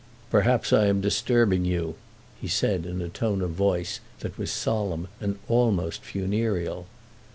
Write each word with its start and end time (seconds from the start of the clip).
"Perhaps 0.31 0.73
I 0.73 0.87
am 0.87 0.99
disturbing 0.99 1.63
you," 1.63 1.93
he 2.41 2.47
said 2.47 2.87
in 2.87 3.03
a 3.03 3.07
tone 3.09 3.43
of 3.43 3.51
voice 3.51 3.99
that 4.21 4.35
was 4.35 4.49
solemn 4.49 5.09
and 5.19 5.37
almost 5.47 6.01
funereal. 6.01 6.87